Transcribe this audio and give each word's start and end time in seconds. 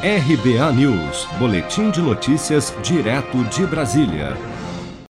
RBA 0.00 0.72
News, 0.74 1.26
Boletim 1.40 1.90
de 1.90 2.00
Notícias, 2.00 2.72
direto 2.84 3.42
de 3.46 3.66
Brasília. 3.66 4.36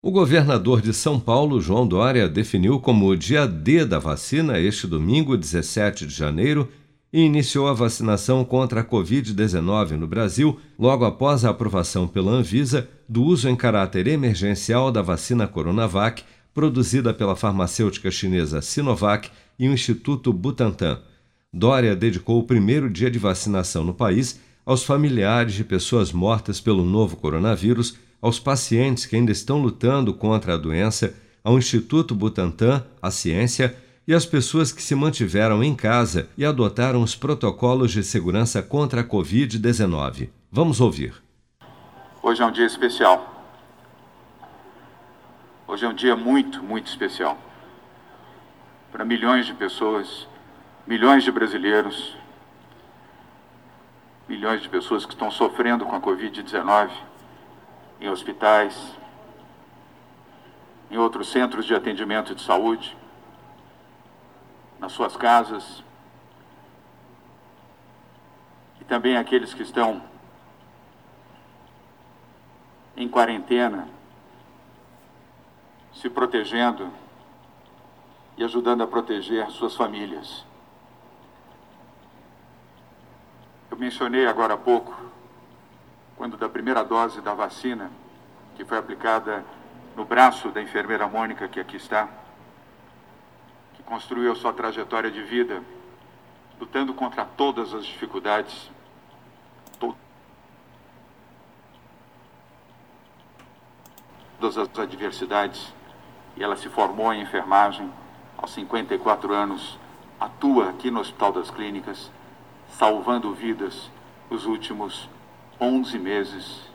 O 0.00 0.12
governador 0.12 0.80
de 0.80 0.94
São 0.94 1.18
Paulo, 1.18 1.60
João 1.60 1.84
Dória, 1.84 2.28
definiu 2.28 2.78
como 2.78 3.16
dia 3.16 3.44
D 3.44 3.84
da 3.84 3.98
vacina 3.98 4.60
este 4.60 4.86
domingo, 4.86 5.36
17 5.36 6.06
de 6.06 6.14
janeiro, 6.14 6.68
e 7.12 7.22
iniciou 7.22 7.66
a 7.66 7.72
vacinação 7.72 8.44
contra 8.44 8.82
a 8.82 8.84
Covid-19 8.84 9.96
no 9.96 10.06
Brasil, 10.06 10.60
logo 10.78 11.04
após 11.04 11.44
a 11.44 11.50
aprovação 11.50 12.06
pela 12.06 12.30
Anvisa 12.30 12.88
do 13.08 13.24
uso 13.24 13.48
em 13.48 13.56
caráter 13.56 14.06
emergencial 14.06 14.92
da 14.92 15.02
vacina 15.02 15.48
Coronavac, 15.48 16.22
produzida 16.54 17.12
pela 17.12 17.34
farmacêutica 17.34 18.12
chinesa 18.12 18.62
Sinovac 18.62 19.28
e 19.58 19.68
o 19.68 19.72
Instituto 19.72 20.32
Butantan. 20.32 21.00
Dória 21.52 21.96
dedicou 21.96 22.38
o 22.38 22.44
primeiro 22.44 22.88
dia 22.88 23.10
de 23.10 23.18
vacinação 23.18 23.82
no 23.82 23.92
país 23.92 24.38
aos 24.68 24.84
familiares 24.84 25.54
de 25.54 25.64
pessoas 25.64 26.12
mortas 26.12 26.60
pelo 26.60 26.84
novo 26.84 27.16
coronavírus, 27.16 27.98
aos 28.20 28.38
pacientes 28.38 29.06
que 29.06 29.16
ainda 29.16 29.32
estão 29.32 29.62
lutando 29.62 30.12
contra 30.12 30.52
a 30.52 30.56
doença, 30.58 31.14
ao 31.42 31.56
Instituto 31.56 32.14
Butantan, 32.14 32.84
a 33.00 33.10
ciência 33.10 33.74
e 34.06 34.12
às 34.12 34.26
pessoas 34.26 34.70
que 34.70 34.82
se 34.82 34.94
mantiveram 34.94 35.64
em 35.64 35.74
casa 35.74 36.28
e 36.36 36.44
adotaram 36.44 37.02
os 37.02 37.16
protocolos 37.16 37.92
de 37.92 38.02
segurança 38.02 38.62
contra 38.62 39.00
a 39.00 39.04
Covid-19. 39.04 40.28
Vamos 40.52 40.82
ouvir. 40.82 41.14
Hoje 42.22 42.42
é 42.42 42.44
um 42.44 42.52
dia 42.52 42.66
especial. 42.66 43.42
Hoje 45.66 45.86
é 45.86 45.88
um 45.88 45.94
dia 45.94 46.14
muito, 46.14 46.62
muito 46.62 46.88
especial. 46.88 47.38
Para 48.92 49.02
milhões 49.02 49.46
de 49.46 49.54
pessoas, 49.54 50.28
milhões 50.86 51.24
de 51.24 51.32
brasileiros, 51.32 52.17
milhões 54.28 54.60
de 54.60 54.68
pessoas 54.68 55.06
que 55.06 55.14
estão 55.14 55.30
sofrendo 55.30 55.86
com 55.86 55.96
a 55.96 56.00
Covid-19 56.00 56.90
em 58.00 58.08
hospitais, 58.10 58.94
em 60.90 60.98
outros 60.98 61.30
centros 61.30 61.64
de 61.64 61.74
atendimento 61.74 62.34
de 62.34 62.42
saúde, 62.42 62.96
nas 64.78 64.92
suas 64.92 65.16
casas, 65.16 65.82
e 68.80 68.84
também 68.84 69.16
aqueles 69.16 69.54
que 69.54 69.62
estão 69.62 70.02
em 72.96 73.08
quarentena, 73.08 73.88
se 75.94 76.08
protegendo 76.08 76.92
e 78.36 78.44
ajudando 78.44 78.82
a 78.82 78.86
proteger 78.86 79.50
suas 79.50 79.74
famílias. 79.74 80.44
Mencionei 83.78 84.26
agora 84.26 84.54
há 84.54 84.56
pouco, 84.56 84.92
quando 86.16 86.36
da 86.36 86.48
primeira 86.48 86.82
dose 86.82 87.20
da 87.20 87.32
vacina, 87.32 87.92
que 88.56 88.64
foi 88.64 88.76
aplicada 88.76 89.44
no 89.96 90.04
braço 90.04 90.48
da 90.50 90.60
enfermeira 90.60 91.06
Mônica, 91.06 91.46
que 91.46 91.60
aqui 91.60 91.76
está, 91.76 92.08
que 93.74 93.82
construiu 93.84 94.34
sua 94.34 94.52
trajetória 94.52 95.12
de 95.12 95.22
vida, 95.22 95.62
lutando 96.58 96.92
contra 96.92 97.24
todas 97.24 97.72
as 97.72 97.86
dificuldades, 97.86 98.68
todas 104.40 104.58
as 104.58 104.76
adversidades, 104.76 105.72
e 106.36 106.42
ela 106.42 106.56
se 106.56 106.68
formou 106.68 107.12
em 107.12 107.22
enfermagem 107.22 107.92
aos 108.36 108.50
54 108.52 109.32
anos, 109.32 109.78
atua 110.18 110.70
aqui 110.70 110.90
no 110.90 110.98
Hospital 110.98 111.30
das 111.30 111.48
Clínicas 111.48 112.10
salvando 112.76 113.32
vidas 113.34 113.90
os 114.30 114.44
últimos 114.46 115.08
11 115.60 115.98
meses 115.98 116.68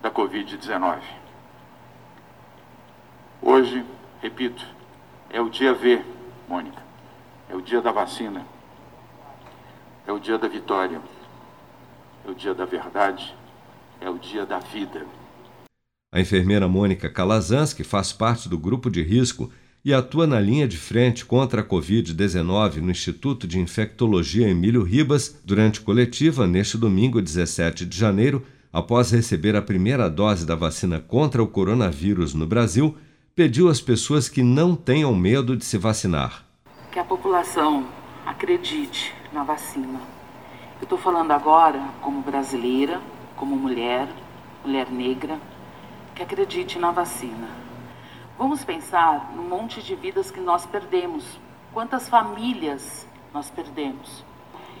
da 0.00 0.10
Covid-19. 0.10 1.00
Hoje, 3.42 3.84
repito, 4.20 4.64
é 5.30 5.40
o 5.40 5.48
dia 5.48 5.74
V, 5.74 6.04
Mônica. 6.48 6.82
É 7.48 7.54
o 7.54 7.62
dia 7.62 7.80
da 7.80 7.92
vacina. 7.92 8.46
É 10.06 10.12
o 10.12 10.18
dia 10.18 10.38
da 10.38 10.48
vitória. 10.48 11.00
É 12.26 12.30
o 12.30 12.34
dia 12.34 12.54
da 12.54 12.64
verdade. 12.64 13.34
É 14.00 14.08
o 14.08 14.18
dia 14.18 14.46
da 14.46 14.58
vida. 14.58 15.04
A 16.12 16.20
enfermeira 16.20 16.66
Mônica 16.66 17.10
Calazans, 17.10 17.74
que 17.74 17.84
faz 17.84 18.12
parte 18.12 18.48
do 18.48 18.58
grupo 18.58 18.90
de 18.90 19.02
risco 19.02 19.52
e 19.88 19.94
atua 19.94 20.26
na 20.26 20.38
linha 20.38 20.68
de 20.68 20.76
frente 20.76 21.24
contra 21.24 21.62
a 21.62 21.64
Covid-19 21.64 22.82
no 22.82 22.90
Instituto 22.90 23.48
de 23.48 23.58
Infectologia 23.58 24.46
Emílio 24.46 24.82
Ribas 24.82 25.40
durante 25.42 25.80
coletiva 25.80 26.46
neste 26.46 26.76
domingo, 26.76 27.22
17 27.22 27.86
de 27.86 27.96
janeiro, 27.96 28.44
após 28.70 29.10
receber 29.10 29.56
a 29.56 29.62
primeira 29.62 30.10
dose 30.10 30.44
da 30.44 30.54
vacina 30.54 31.00
contra 31.00 31.42
o 31.42 31.46
coronavírus 31.46 32.34
no 32.34 32.46
Brasil, 32.46 32.98
pediu 33.34 33.70
às 33.70 33.80
pessoas 33.80 34.28
que 34.28 34.42
não 34.42 34.76
tenham 34.76 35.14
medo 35.14 35.56
de 35.56 35.64
se 35.64 35.78
vacinar. 35.78 36.44
Que 36.92 36.98
a 36.98 37.04
população 37.04 37.86
acredite 38.26 39.14
na 39.32 39.42
vacina. 39.42 40.02
Eu 40.80 40.82
estou 40.82 40.98
falando 40.98 41.30
agora 41.30 41.82
como 42.02 42.20
brasileira, 42.20 43.00
como 43.34 43.56
mulher, 43.56 44.06
mulher 44.62 44.90
negra, 44.90 45.38
que 46.14 46.22
acredite 46.22 46.78
na 46.78 46.90
vacina 46.90 47.67
Vamos 48.38 48.64
pensar 48.64 49.32
no 49.34 49.42
monte 49.42 49.82
de 49.82 49.96
vidas 49.96 50.30
que 50.30 50.38
nós 50.38 50.64
perdemos, 50.64 51.24
quantas 51.72 52.08
famílias 52.08 53.04
nós 53.34 53.50
perdemos. 53.50 54.24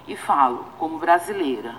E 0.06 0.14
falo, 0.14 0.64
como 0.78 0.96
brasileira, 0.96 1.74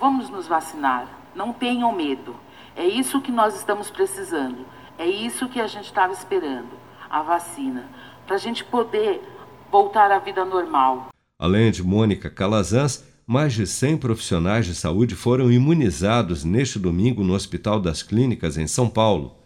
vamos 0.00 0.30
nos 0.30 0.48
vacinar, 0.48 1.06
não 1.34 1.52
tenham 1.52 1.92
medo. 1.92 2.34
É 2.74 2.86
isso 2.86 3.20
que 3.20 3.30
nós 3.30 3.54
estamos 3.54 3.90
precisando, 3.90 4.64
é 4.96 5.06
isso 5.06 5.46
que 5.46 5.60
a 5.60 5.66
gente 5.66 5.84
estava 5.84 6.14
esperando, 6.14 6.72
a 7.10 7.20
vacina, 7.20 7.84
para 8.26 8.36
a 8.36 8.38
gente 8.38 8.64
poder 8.64 9.22
voltar 9.70 10.10
à 10.10 10.18
vida 10.18 10.42
normal. 10.42 11.08
Além 11.38 11.70
de 11.70 11.82
Mônica 11.82 12.30
Calazans, 12.30 13.04
mais 13.26 13.52
de 13.52 13.66
100 13.66 13.98
profissionais 13.98 14.64
de 14.64 14.74
saúde 14.74 15.14
foram 15.14 15.52
imunizados 15.52 16.44
neste 16.44 16.78
domingo 16.78 17.22
no 17.22 17.34
Hospital 17.34 17.78
das 17.78 18.02
Clínicas, 18.02 18.56
em 18.56 18.66
São 18.66 18.88
Paulo. 18.88 19.43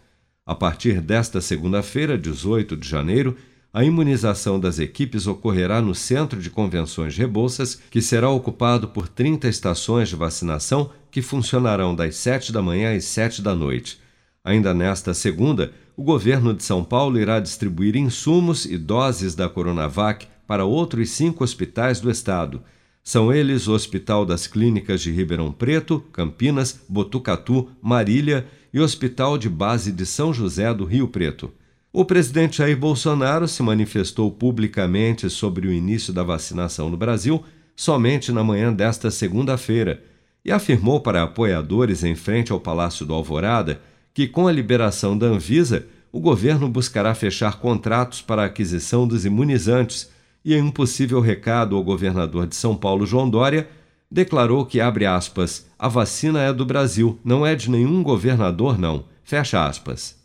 A 0.49 0.55
partir 0.55 0.99
desta 0.99 1.41
segunda-feira, 1.41 2.17
18 2.17 2.75
de 2.75 2.89
janeiro, 2.89 3.37
a 3.71 3.83
imunização 3.83 4.59
das 4.59 4.79
equipes 4.79 5.27
ocorrerá 5.27 5.79
no 5.79 5.93
Centro 5.93 6.41
de 6.41 6.49
Convenções 6.49 7.15
Rebouças, 7.15 7.79
que 7.91 8.01
será 8.01 8.31
ocupado 8.31 8.87
por 8.87 9.07
30 9.07 9.47
estações 9.47 10.09
de 10.09 10.15
vacinação 10.15 10.89
que 11.11 11.21
funcionarão 11.21 11.93
das 11.93 12.15
7 12.15 12.51
da 12.51 12.63
manhã 12.63 12.97
às 12.97 13.05
7 13.05 13.43
da 13.43 13.53
noite. 13.53 13.99
Ainda 14.43 14.73
nesta 14.73 15.13
segunda, 15.13 15.71
o 15.95 16.01
governo 16.01 16.51
de 16.51 16.63
São 16.63 16.83
Paulo 16.83 17.19
irá 17.19 17.39
distribuir 17.39 17.95
insumos 17.95 18.65
e 18.65 18.75
doses 18.75 19.35
da 19.35 19.47
Coronavac 19.47 20.25
para 20.47 20.65
outros 20.65 21.11
cinco 21.11 21.43
hospitais 21.43 21.99
do 21.99 22.09
estado. 22.09 22.63
São 23.09 23.33
eles 23.33 23.67
o 23.67 23.73
Hospital 23.73 24.23
das 24.23 24.45
Clínicas 24.45 25.01
de 25.01 25.09
Ribeirão 25.09 25.51
Preto, 25.51 25.99
Campinas, 26.13 26.79
Botucatu, 26.87 27.67
Marília 27.81 28.45
e 28.71 28.79
Hospital 28.79 29.35
de 29.35 29.49
Base 29.49 29.91
de 29.91 30.05
São 30.05 30.31
José 30.31 30.71
do 30.75 30.85
Rio 30.85 31.07
Preto. 31.07 31.51
O 31.91 32.05
presidente 32.05 32.59
Jair 32.59 32.77
Bolsonaro 32.77 33.47
se 33.47 33.63
manifestou 33.63 34.29
publicamente 34.29 35.27
sobre 35.27 35.67
o 35.67 35.73
início 35.73 36.13
da 36.13 36.21
vacinação 36.21 36.87
no 36.87 36.95
Brasil 36.97 37.43
somente 37.75 38.31
na 38.31 38.43
manhã 38.43 38.71
desta 38.71 39.09
segunda-feira 39.09 40.03
e 40.45 40.51
afirmou 40.51 41.01
para 41.01 41.23
apoiadores 41.23 42.03
em 42.03 42.13
frente 42.13 42.51
ao 42.51 42.59
Palácio 42.59 43.07
do 43.07 43.15
Alvorada 43.15 43.81
que, 44.13 44.27
com 44.27 44.47
a 44.47 44.51
liberação 44.51 45.17
da 45.17 45.25
Anvisa, 45.25 45.87
o 46.11 46.19
governo 46.19 46.69
buscará 46.69 47.15
fechar 47.15 47.57
contratos 47.57 48.21
para 48.21 48.43
a 48.43 48.45
aquisição 48.45 49.07
dos 49.07 49.25
imunizantes 49.25 50.11
e, 50.43 50.53
em 50.53 50.61
um 50.61 50.71
possível 50.71 51.19
recado 51.19 51.75
ao 51.75 51.83
governador 51.83 52.47
de 52.47 52.55
São 52.55 52.75
Paulo, 52.75 53.05
João 53.05 53.29
Dória, 53.29 53.67
declarou 54.11 54.65
que, 54.65 54.81
abre 54.81 55.05
aspas, 55.05 55.67
a 55.77 55.87
vacina 55.87 56.41
é 56.41 56.51
do 56.51 56.65
Brasil, 56.65 57.19
não 57.23 57.45
é 57.45 57.55
de 57.55 57.69
nenhum 57.69 58.01
governador, 58.01 58.77
não. 58.77 59.05
Fecha 59.23 59.65
aspas. 59.65 60.17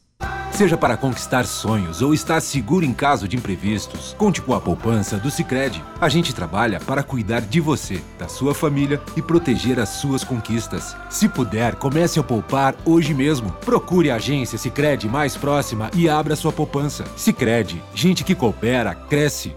Seja 0.54 0.76
para 0.76 0.96
conquistar 0.96 1.44
sonhos 1.46 2.00
ou 2.00 2.14
estar 2.14 2.40
seguro 2.40 2.84
em 2.84 2.94
caso 2.94 3.26
de 3.26 3.36
imprevistos, 3.36 4.14
conte 4.16 4.40
com 4.40 4.54
a 4.54 4.60
poupança 4.60 5.16
do 5.16 5.28
Sicredi. 5.28 5.82
A 6.00 6.08
gente 6.08 6.32
trabalha 6.32 6.78
para 6.78 7.02
cuidar 7.02 7.40
de 7.40 7.60
você, 7.60 8.00
da 8.16 8.28
sua 8.28 8.54
família 8.54 9.02
e 9.16 9.20
proteger 9.20 9.80
as 9.80 9.88
suas 9.88 10.22
conquistas. 10.22 10.96
Se 11.10 11.28
puder, 11.28 11.74
comece 11.74 12.20
a 12.20 12.22
poupar 12.22 12.76
hoje 12.84 13.12
mesmo. 13.12 13.50
Procure 13.64 14.12
a 14.12 14.14
agência 14.14 14.56
Sicredi 14.56 15.08
mais 15.08 15.36
próxima 15.36 15.90
e 15.92 16.08
abra 16.08 16.36
sua 16.36 16.52
poupança. 16.52 17.04
Sicredi, 17.16 17.82
gente 17.92 18.22
que 18.22 18.34
coopera 18.34 18.94
cresce. 18.94 19.56